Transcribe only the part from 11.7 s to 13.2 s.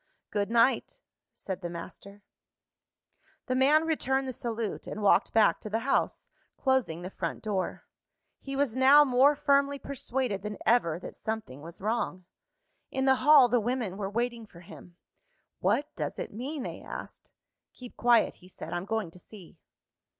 wrong. In the